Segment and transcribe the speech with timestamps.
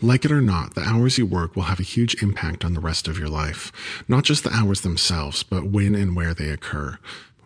[0.00, 2.80] Like it or not, the hours you work will have a huge impact on the
[2.80, 3.72] rest of your life.
[4.06, 6.98] Not just the hours themselves, but when and where they occur.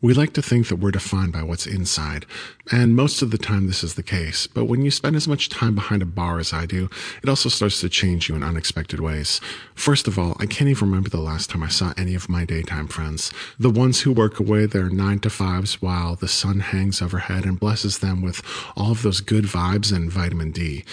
[0.00, 2.26] We like to think that we're defined by what's inside,
[2.70, 5.48] and most of the time this is the case, but when you spend as much
[5.48, 6.88] time behind a bar as I do,
[7.22, 9.40] it also starts to change you in unexpected ways.
[9.74, 12.44] First of all, I can't even remember the last time I saw any of my
[12.44, 13.32] daytime friends.
[13.58, 17.58] The ones who work away their 9 to 5s while the sun hangs overhead and
[17.58, 18.42] blesses them with
[18.76, 20.84] all of those good vibes and vitamin D.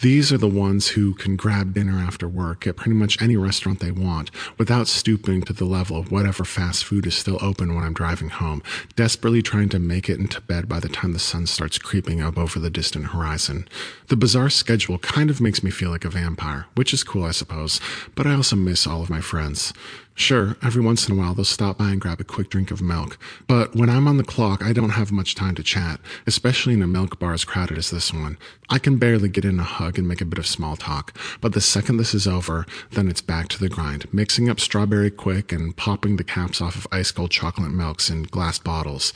[0.00, 3.80] These are the ones who can grab dinner after work at pretty much any restaurant
[3.80, 7.84] they want without stooping to the level of whatever fast food is still open when
[7.84, 8.62] I'm driving home,
[8.96, 12.36] desperately trying to make it into bed by the time the sun starts creeping up
[12.36, 13.68] over the distant horizon.
[14.08, 17.30] The bizarre schedule kind of makes me feel like a vampire, which is cool, I
[17.30, 17.80] suppose,
[18.14, 19.72] but I also miss all of my friends.
[20.16, 22.80] Sure, every once in a while they'll stop by and grab a quick drink of
[22.80, 26.74] milk, but when I'm on the clock, I don't have much time to chat, especially
[26.74, 28.38] in a milk bar as crowded as this one.
[28.70, 31.52] I can barely get in a hug and make a bit of small talk, but
[31.52, 35.52] the second this is over, then it's back to the grind, mixing up strawberry quick
[35.52, 39.12] and popping the caps off of ice cold chocolate milks in glass bottles.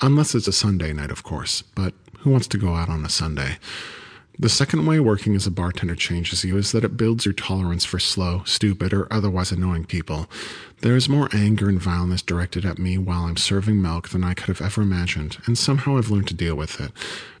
[0.00, 3.08] Unless it's a Sunday night, of course, but who wants to go out on a
[3.08, 3.58] Sunday?
[4.40, 7.84] The second way working as a bartender changes you is that it builds your tolerance
[7.84, 10.30] for slow, stupid, or otherwise annoying people.
[10.80, 14.32] There is more anger and violence directed at me while I'm serving milk than I
[14.32, 16.90] could have ever imagined, and somehow I've learned to deal with it.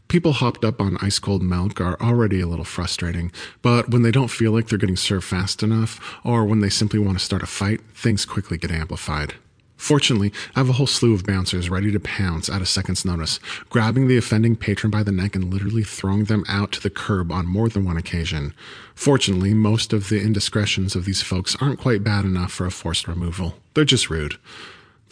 [0.08, 4.10] People hopped up on ice cold milk are already a little frustrating, but when they
[4.10, 7.42] don't feel like they're getting served fast enough, or when they simply want to start
[7.42, 9.36] a fight, things quickly get amplified.
[9.80, 13.40] Fortunately, I have a whole slew of bouncers ready to pounce at a second's notice,
[13.70, 17.32] grabbing the offending patron by the neck and literally throwing them out to the curb
[17.32, 18.52] on more than one occasion.
[18.94, 23.08] Fortunately, most of the indiscretions of these folks aren't quite bad enough for a forced
[23.08, 23.54] removal.
[23.72, 24.36] They're just rude.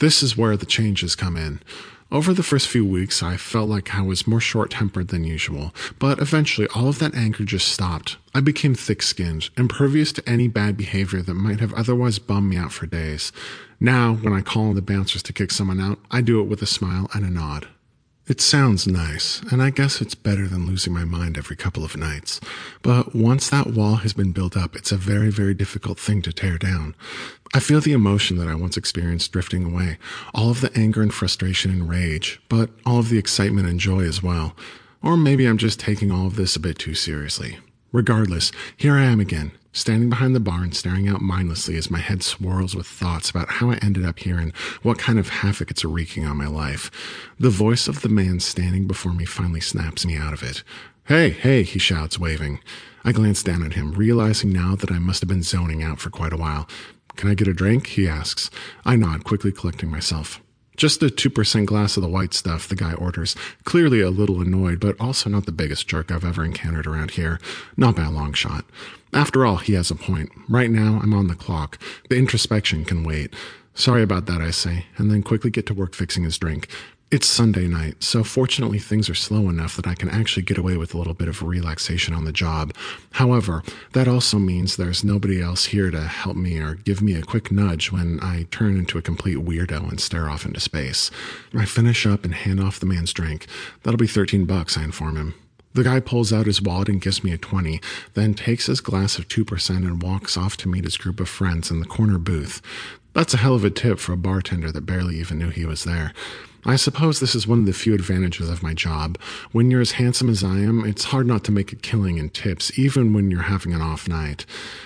[0.00, 1.60] This is where the changes come in.
[2.10, 5.74] Over the first few weeks, I felt like I was more short tempered than usual,
[5.98, 8.16] but eventually all of that anger just stopped.
[8.34, 12.56] I became thick skinned, impervious to any bad behavior that might have otherwise bummed me
[12.56, 13.30] out for days.
[13.78, 16.62] Now, when I call on the bouncers to kick someone out, I do it with
[16.62, 17.68] a smile and a nod.
[18.28, 21.96] It sounds nice, and I guess it's better than losing my mind every couple of
[21.96, 22.40] nights.
[22.82, 26.32] But once that wall has been built up, it's a very, very difficult thing to
[26.32, 26.94] tear down.
[27.54, 29.96] I feel the emotion that I once experienced drifting away,
[30.34, 34.00] all of the anger and frustration and rage, but all of the excitement and joy
[34.00, 34.54] as well.
[35.02, 37.60] Or maybe I'm just taking all of this a bit too seriously.
[37.92, 42.00] Regardless, here I am again, standing behind the bar and staring out mindlessly as my
[42.00, 45.70] head swirls with thoughts about how I ended up here and what kind of havoc
[45.70, 46.90] it's wreaking on my life.
[47.38, 50.62] The voice of the man standing before me finally snaps me out of it.
[51.04, 52.60] Hey, hey, he shouts, waving.
[53.04, 56.10] I glance down at him, realizing now that I must have been zoning out for
[56.10, 56.68] quite a while.
[57.16, 57.86] Can I get a drink?
[57.86, 58.50] he asks.
[58.84, 60.40] I nod, quickly collecting myself.
[60.76, 63.34] Just a 2% glass of the white stuff, the guy orders,
[63.64, 67.40] clearly a little annoyed, but also not the biggest jerk I've ever encountered around here.
[67.76, 68.64] Not by a long shot.
[69.12, 70.30] After all, he has a point.
[70.48, 71.78] Right now, I'm on the clock.
[72.08, 73.34] The introspection can wait.
[73.74, 76.68] Sorry about that, I say, and then quickly get to work fixing his drink.
[77.10, 80.76] It's Sunday night, so fortunately things are slow enough that I can actually get away
[80.76, 82.74] with a little bit of relaxation on the job.
[83.12, 83.62] However,
[83.94, 87.50] that also means there's nobody else here to help me or give me a quick
[87.50, 91.10] nudge when I turn into a complete weirdo and stare off into space.
[91.54, 93.46] I finish up and hand off the man's drink.
[93.84, 95.34] That'll be 13 bucks, I inform him.
[95.78, 97.80] The guy pulls out his wallet and gives me a 20,
[98.14, 101.70] then takes his glass of 2% and walks off to meet his group of friends
[101.70, 102.60] in the corner booth.
[103.12, 105.84] That's a hell of a tip for a bartender that barely even knew he was
[105.84, 106.12] there.
[106.64, 109.16] I suppose this is one of the few advantages of my job.
[109.52, 112.30] When you're as handsome as I am, it's hard not to make a killing in
[112.30, 114.44] tips, even when you're having an off night.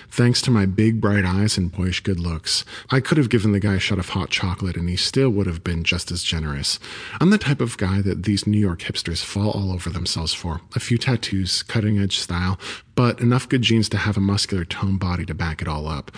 [0.09, 3.59] Thanks to my big bright eyes and boyish good looks, I could have given the
[3.59, 6.79] guy a shot of hot chocolate and he still would have been just as generous.
[7.19, 10.61] I'm the type of guy that these New York hipsters fall all over themselves for.
[10.75, 12.59] A few tattoos, cutting edge style,
[12.93, 16.11] but enough good genes to have a muscular toned body to back it all up.